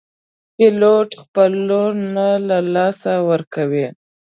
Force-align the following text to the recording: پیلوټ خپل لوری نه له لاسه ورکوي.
پیلوټ 0.55 1.09
خپل 1.23 1.51
لوری 1.67 2.03
نه 2.15 2.27
له 2.47 2.57
لاسه 2.75 3.13
ورکوي. 3.29 3.87